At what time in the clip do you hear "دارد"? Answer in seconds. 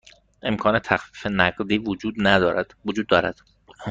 3.09-3.41